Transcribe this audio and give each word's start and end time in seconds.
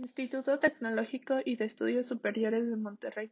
Instituto 0.00 0.58
Tecnológico 0.58 1.36
y 1.44 1.56
de 1.56 1.66
Estudios 1.66 2.06
Superiores 2.06 2.70
de 2.70 2.76
Monterrey. 2.76 3.30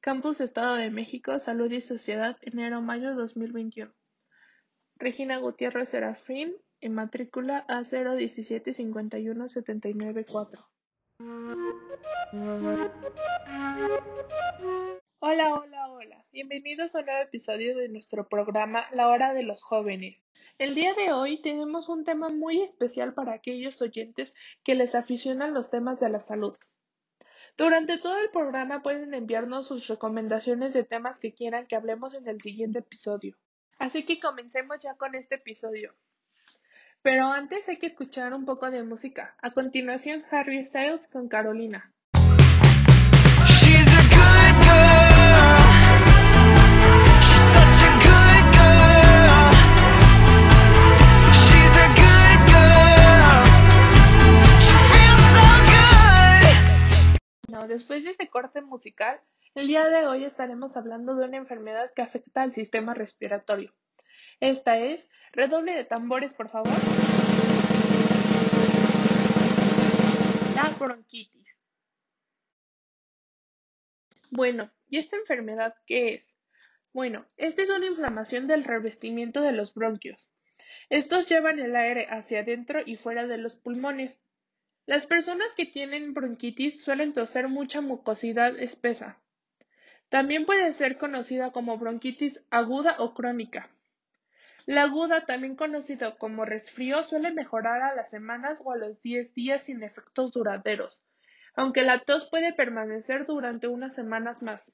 Campus 0.00 0.40
Estado 0.40 0.76
de 0.76 0.88
México, 0.88 1.40
Salud 1.40 1.68
y 1.72 1.80
Sociedad, 1.80 2.36
enero-mayo 2.42 3.16
2021. 3.16 3.92
Regina 4.96 5.38
Gutiérrez 5.38 5.88
Serafín, 5.88 6.54
en 6.80 6.94
matrícula 6.94 7.66
A017517994. 7.66 10.64
Hola, 15.18 15.18
hola, 15.18 15.54
hola. 15.54 15.79
Bienvenidos 16.32 16.94
a 16.94 17.00
un 17.00 17.06
nuevo 17.06 17.22
episodio 17.22 17.76
de 17.76 17.88
nuestro 17.88 18.28
programa 18.28 18.86
La 18.92 19.08
Hora 19.08 19.34
de 19.34 19.42
los 19.42 19.64
Jóvenes. 19.64 20.24
El 20.58 20.76
día 20.76 20.94
de 20.94 21.12
hoy 21.12 21.42
tenemos 21.42 21.88
un 21.88 22.04
tema 22.04 22.28
muy 22.28 22.62
especial 22.62 23.14
para 23.14 23.32
aquellos 23.32 23.82
oyentes 23.82 24.32
que 24.62 24.76
les 24.76 24.94
aficionan 24.94 25.54
los 25.54 25.70
temas 25.70 25.98
de 25.98 26.08
la 26.08 26.20
salud. 26.20 26.56
Durante 27.56 27.98
todo 27.98 28.16
el 28.20 28.30
programa 28.30 28.80
pueden 28.80 29.12
enviarnos 29.12 29.66
sus 29.66 29.88
recomendaciones 29.88 30.72
de 30.72 30.84
temas 30.84 31.18
que 31.18 31.34
quieran 31.34 31.66
que 31.66 31.74
hablemos 31.74 32.14
en 32.14 32.28
el 32.28 32.40
siguiente 32.40 32.78
episodio. 32.78 33.36
Así 33.78 34.06
que 34.06 34.20
comencemos 34.20 34.78
ya 34.78 34.94
con 34.94 35.16
este 35.16 35.34
episodio. 35.34 35.96
Pero 37.02 37.24
antes 37.24 37.68
hay 37.68 37.78
que 37.78 37.88
escuchar 37.88 38.34
un 38.34 38.44
poco 38.44 38.70
de 38.70 38.84
música. 38.84 39.34
A 39.42 39.50
continuación, 39.50 40.24
Harry 40.30 40.64
Styles 40.64 41.08
con 41.08 41.26
Carolina. 41.26 41.92
Después 57.90 58.04
de 58.04 58.22
ese 58.22 58.30
corte 58.30 58.60
musical, 58.60 59.20
el 59.56 59.66
día 59.66 59.88
de 59.88 60.06
hoy 60.06 60.22
estaremos 60.22 60.76
hablando 60.76 61.16
de 61.16 61.24
una 61.24 61.38
enfermedad 61.38 61.92
que 61.92 62.02
afecta 62.02 62.42
al 62.42 62.52
sistema 62.52 62.94
respiratorio. 62.94 63.74
Esta 64.38 64.78
es, 64.78 65.10
redoble 65.32 65.74
de 65.74 65.84
tambores 65.84 66.32
por 66.32 66.48
favor, 66.48 66.72
la 70.54 70.68
bronquitis. 70.78 71.58
Bueno, 74.30 74.70
¿y 74.86 74.98
esta 74.98 75.16
enfermedad 75.16 75.74
qué 75.84 76.14
es? 76.14 76.36
Bueno, 76.92 77.26
esta 77.36 77.62
es 77.62 77.70
una 77.70 77.86
inflamación 77.86 78.46
del 78.46 78.62
revestimiento 78.62 79.40
de 79.40 79.50
los 79.50 79.74
bronquios. 79.74 80.30
Estos 80.90 81.28
llevan 81.28 81.58
el 81.58 81.74
aire 81.74 82.06
hacia 82.08 82.40
adentro 82.40 82.82
y 82.86 82.94
fuera 82.94 83.26
de 83.26 83.38
los 83.38 83.56
pulmones. 83.56 84.20
Las 84.90 85.06
personas 85.06 85.54
que 85.54 85.66
tienen 85.66 86.14
bronquitis 86.14 86.82
suelen 86.82 87.12
toser 87.12 87.46
mucha 87.46 87.80
mucosidad 87.80 88.58
espesa. 88.58 89.20
También 90.08 90.46
puede 90.46 90.72
ser 90.72 90.98
conocida 90.98 91.52
como 91.52 91.78
bronquitis 91.78 92.44
aguda 92.50 92.96
o 92.98 93.14
crónica. 93.14 93.70
La 94.66 94.82
aguda, 94.82 95.26
también 95.26 95.54
conocida 95.54 96.16
como 96.16 96.44
resfrío, 96.44 97.04
suele 97.04 97.30
mejorar 97.30 97.82
a 97.82 97.94
las 97.94 98.10
semanas 98.10 98.62
o 98.64 98.72
a 98.72 98.76
los 98.76 99.00
10 99.00 99.32
días 99.32 99.62
sin 99.62 99.84
efectos 99.84 100.32
duraderos, 100.32 101.04
aunque 101.54 101.82
la 101.82 102.00
tos 102.00 102.28
puede 102.28 102.52
permanecer 102.52 103.26
durante 103.26 103.68
unas 103.68 103.94
semanas 103.94 104.42
más. 104.42 104.72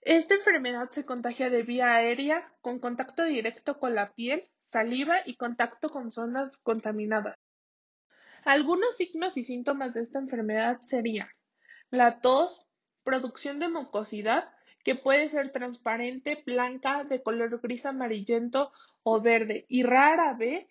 Esta 0.00 0.34
enfermedad 0.34 0.90
se 0.90 1.04
contagia 1.04 1.50
de 1.50 1.64
vía 1.64 1.92
aérea, 1.92 2.52
con 2.60 2.78
contacto 2.78 3.24
directo 3.24 3.80
con 3.80 3.96
la 3.96 4.12
piel, 4.12 4.44
saliva 4.60 5.22
y 5.26 5.34
contacto 5.34 5.90
con 5.90 6.12
zonas 6.12 6.56
contaminadas. 6.58 7.36
Algunos 8.48 8.96
signos 8.96 9.36
y 9.36 9.44
síntomas 9.44 9.92
de 9.92 10.00
esta 10.00 10.18
enfermedad 10.18 10.80
serían 10.80 11.28
la 11.90 12.22
tos, 12.22 12.66
producción 13.04 13.58
de 13.58 13.68
mucosidad, 13.68 14.50
que 14.84 14.94
puede 14.94 15.28
ser 15.28 15.52
transparente, 15.52 16.42
blanca, 16.46 17.04
de 17.04 17.22
color 17.22 17.60
gris 17.60 17.84
amarillento 17.84 18.72
o 19.02 19.20
verde, 19.20 19.66
y 19.68 19.82
rara 19.82 20.32
vez 20.32 20.66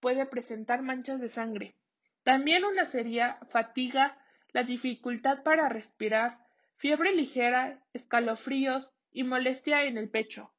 puede 0.00 0.26
presentar 0.26 0.82
manchas 0.82 1.20
de 1.20 1.28
sangre. 1.28 1.76
También 2.24 2.64
una 2.64 2.86
sería 2.86 3.38
fatiga, 3.50 4.18
la 4.50 4.64
dificultad 4.64 5.44
para 5.44 5.68
respirar, 5.68 6.44
fiebre 6.74 7.14
ligera, 7.14 7.86
escalofríos 7.92 8.92
y 9.12 9.22
molestia 9.22 9.84
en 9.84 9.96
el 9.96 10.10
pecho. 10.10 10.52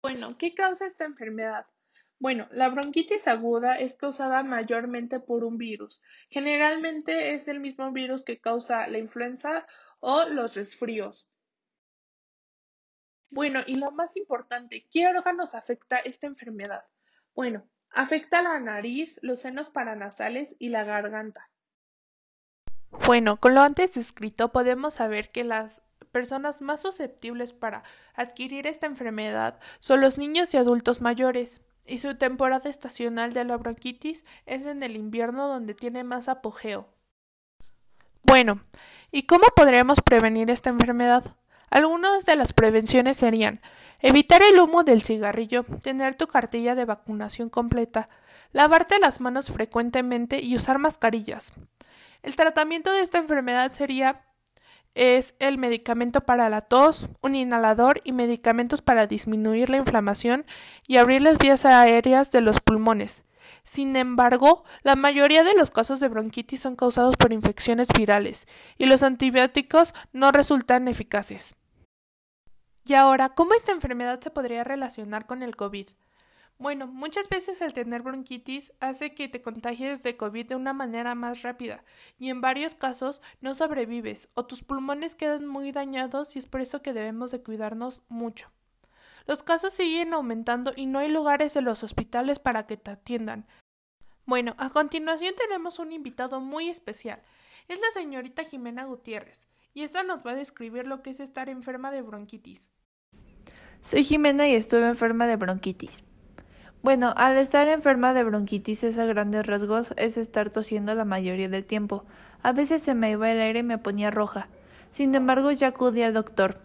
Bueno, 0.00 0.38
¿qué 0.38 0.54
causa 0.54 0.86
esta 0.86 1.04
enfermedad? 1.04 1.66
Bueno, 2.20 2.48
la 2.50 2.68
bronquitis 2.68 3.26
aguda 3.28 3.78
es 3.78 3.96
causada 3.96 4.42
mayormente 4.42 5.20
por 5.20 5.42
un 5.42 5.56
virus. 5.56 6.02
Generalmente 6.28 7.32
es 7.32 7.48
el 7.48 7.60
mismo 7.60 7.90
virus 7.92 8.24
que 8.24 8.38
causa 8.38 8.86
la 8.88 8.98
influenza 8.98 9.64
o 10.00 10.26
los 10.26 10.54
resfríos. 10.54 11.30
Bueno, 13.30 13.60
y 13.66 13.76
lo 13.76 13.90
más 13.92 14.18
importante, 14.18 14.86
¿qué 14.92 15.06
órganos 15.06 15.54
afecta 15.54 15.96
esta 15.96 16.26
enfermedad? 16.26 16.84
Bueno, 17.34 17.66
afecta 17.90 18.42
la 18.42 18.60
nariz, 18.60 19.18
los 19.22 19.40
senos 19.40 19.70
paranasales 19.70 20.54
y 20.58 20.68
la 20.68 20.84
garganta. 20.84 21.48
Bueno, 23.06 23.38
con 23.38 23.54
lo 23.54 23.62
antes 23.62 23.94
descrito 23.94 24.52
podemos 24.52 24.94
saber 24.94 25.30
que 25.30 25.44
las 25.44 25.80
personas 26.12 26.60
más 26.60 26.82
susceptibles 26.82 27.54
para 27.54 27.82
adquirir 28.14 28.66
esta 28.66 28.86
enfermedad 28.86 29.58
son 29.78 30.02
los 30.02 30.18
niños 30.18 30.52
y 30.52 30.58
adultos 30.58 31.00
mayores 31.00 31.62
y 31.86 31.98
su 31.98 32.16
temporada 32.16 32.70
estacional 32.70 33.32
de 33.32 33.44
la 33.44 33.56
bronquitis 33.56 34.24
es 34.46 34.66
en 34.66 34.82
el 34.82 34.96
invierno 34.96 35.48
donde 35.48 35.74
tiene 35.74 36.04
más 36.04 36.28
apogeo. 36.28 36.88
Bueno, 38.22 38.60
¿y 39.10 39.24
cómo 39.24 39.46
podremos 39.56 40.00
prevenir 40.00 40.50
esta 40.50 40.70
enfermedad? 40.70 41.36
Algunas 41.70 42.26
de 42.26 42.36
las 42.36 42.52
prevenciones 42.52 43.16
serían 43.16 43.60
evitar 44.00 44.42
el 44.42 44.58
humo 44.58 44.82
del 44.82 45.02
cigarrillo, 45.02 45.64
tener 45.82 46.14
tu 46.14 46.26
cartilla 46.26 46.74
de 46.74 46.84
vacunación 46.84 47.48
completa, 47.48 48.08
lavarte 48.52 48.98
las 48.98 49.20
manos 49.20 49.50
frecuentemente 49.50 50.40
y 50.40 50.56
usar 50.56 50.78
mascarillas. 50.78 51.52
El 52.22 52.36
tratamiento 52.36 52.92
de 52.92 53.00
esta 53.00 53.18
enfermedad 53.18 53.72
sería 53.72 54.22
es 54.94 55.34
el 55.38 55.58
medicamento 55.58 56.22
para 56.22 56.48
la 56.48 56.62
tos, 56.62 57.08
un 57.22 57.34
inhalador 57.34 58.00
y 58.04 58.12
medicamentos 58.12 58.82
para 58.82 59.06
disminuir 59.06 59.70
la 59.70 59.76
inflamación 59.76 60.44
y 60.86 60.96
abrir 60.96 61.22
las 61.22 61.38
vías 61.38 61.64
aéreas 61.64 62.30
de 62.30 62.40
los 62.40 62.60
pulmones. 62.60 63.22
Sin 63.62 63.96
embargo, 63.96 64.64
la 64.82 64.96
mayoría 64.96 65.44
de 65.44 65.54
los 65.54 65.70
casos 65.70 66.00
de 66.00 66.08
bronquitis 66.08 66.60
son 66.60 66.76
causados 66.76 67.16
por 67.16 67.32
infecciones 67.32 67.88
virales 67.96 68.46
y 68.78 68.86
los 68.86 69.02
antibióticos 69.02 69.94
no 70.12 70.32
resultan 70.32 70.88
eficaces. 70.88 71.54
Y 72.84 72.94
ahora, 72.94 73.30
¿cómo 73.30 73.54
esta 73.54 73.72
enfermedad 73.72 74.20
se 74.20 74.30
podría 74.30 74.64
relacionar 74.64 75.26
con 75.26 75.42
el 75.42 75.56
COVID? 75.56 75.88
Bueno, 76.60 76.86
muchas 76.86 77.30
veces 77.30 77.62
el 77.62 77.72
tener 77.72 78.02
bronquitis 78.02 78.74
hace 78.80 79.14
que 79.14 79.28
te 79.28 79.40
contagies 79.40 80.02
de 80.02 80.18
COVID 80.18 80.44
de 80.44 80.56
una 80.56 80.74
manera 80.74 81.14
más 81.14 81.40
rápida 81.40 81.82
y 82.18 82.28
en 82.28 82.42
varios 82.42 82.74
casos 82.74 83.22
no 83.40 83.54
sobrevives 83.54 84.28
o 84.34 84.44
tus 84.44 84.62
pulmones 84.62 85.14
quedan 85.14 85.46
muy 85.46 85.72
dañados 85.72 86.36
y 86.36 86.38
es 86.38 86.44
por 86.44 86.60
eso 86.60 86.82
que 86.82 86.92
debemos 86.92 87.30
de 87.30 87.42
cuidarnos 87.42 88.02
mucho. 88.10 88.50
Los 89.26 89.42
casos 89.42 89.72
siguen 89.72 90.12
aumentando 90.12 90.74
y 90.76 90.84
no 90.84 90.98
hay 90.98 91.08
lugares 91.08 91.56
en 91.56 91.64
los 91.64 91.82
hospitales 91.82 92.38
para 92.38 92.66
que 92.66 92.76
te 92.76 92.90
atiendan. 92.90 93.46
Bueno, 94.26 94.54
a 94.58 94.68
continuación 94.68 95.32
tenemos 95.38 95.78
un 95.78 95.92
invitado 95.92 96.42
muy 96.42 96.68
especial. 96.68 97.22
Es 97.68 97.80
la 97.80 97.90
señorita 97.90 98.44
Jimena 98.44 98.84
Gutiérrez 98.84 99.48
y 99.72 99.82
esta 99.82 100.02
nos 100.02 100.26
va 100.26 100.32
a 100.32 100.34
describir 100.34 100.86
lo 100.86 101.00
que 101.00 101.08
es 101.08 101.20
estar 101.20 101.48
enferma 101.48 101.90
de 101.90 102.02
bronquitis. 102.02 102.68
Soy 103.80 104.04
Jimena 104.04 104.46
y 104.46 104.54
estuve 104.54 104.86
enferma 104.86 105.26
de 105.26 105.36
bronquitis. 105.36 106.04
Bueno, 106.82 107.12
al 107.16 107.36
estar 107.36 107.68
enferma 107.68 108.14
de 108.14 108.24
bronquitis 108.24 108.84
a 108.98 109.04
grandes 109.04 109.46
rasgos 109.46 109.92
es 109.98 110.16
estar 110.16 110.48
tosiendo 110.48 110.94
la 110.94 111.04
mayoría 111.04 111.48
del 111.50 111.66
tiempo. 111.66 112.06
A 112.42 112.52
veces 112.52 112.82
se 112.82 112.94
me 112.94 113.10
iba 113.10 113.30
el 113.30 113.38
aire 113.38 113.58
y 113.58 113.62
me 113.62 113.76
ponía 113.76 114.10
roja. 114.10 114.48
Sin 114.90 115.14
embargo, 115.14 115.52
ya 115.52 115.68
acudí 115.68 116.02
al 116.02 116.14
doctor. 116.14 116.58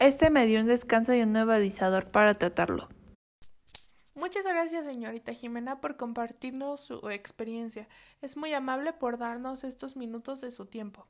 Este 0.00 0.28
me 0.28 0.46
dio 0.46 0.60
un 0.60 0.66
descanso 0.66 1.14
y 1.14 1.22
un 1.22 1.32
nebulizador 1.32 2.06
para 2.06 2.34
tratarlo. 2.34 2.88
Muchas 4.16 4.44
gracias, 4.44 4.84
señorita 4.84 5.32
Jimena, 5.34 5.80
por 5.80 5.96
compartirnos 5.96 6.80
su 6.80 7.08
experiencia. 7.08 7.88
Es 8.20 8.36
muy 8.36 8.52
amable 8.52 8.92
por 8.92 9.18
darnos 9.18 9.62
estos 9.62 9.96
minutos 9.96 10.40
de 10.40 10.50
su 10.50 10.66
tiempo. 10.66 11.06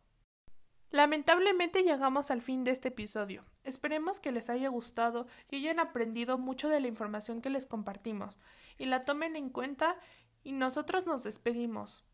Lamentablemente 0.90 1.82
llegamos 1.84 2.30
al 2.30 2.42
fin 2.42 2.64
de 2.64 2.72
este 2.72 2.88
episodio. 2.88 3.44
Esperemos 3.62 4.18
que 4.18 4.32
les 4.32 4.50
haya 4.50 4.68
gustado 4.68 5.26
y 5.48 5.56
hayan 5.56 5.78
aprendido 5.78 6.36
mucho 6.36 6.68
de 6.68 6.80
la 6.80 6.88
información 6.88 7.40
que 7.40 7.50
les 7.50 7.66
compartimos 7.66 8.38
y 8.76 8.86
la 8.86 9.02
tomen 9.02 9.36
en 9.36 9.50
cuenta 9.50 9.96
y 10.42 10.52
nosotros 10.52 11.06
nos 11.06 11.22
despedimos. 11.22 12.04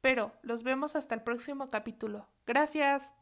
Pero 0.00 0.32
los 0.42 0.64
vemos 0.64 0.96
hasta 0.96 1.14
el 1.14 1.22
próximo 1.22 1.68
capítulo. 1.68 2.28
Gracias. 2.46 3.12